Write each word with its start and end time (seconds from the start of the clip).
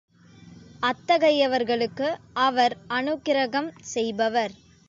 அத்தகையவர்களுக்கு 0.81 2.07
அவர் 2.39 2.77
அநுக்கிரகம் 2.89 3.69
செய்பவர். 3.93 4.53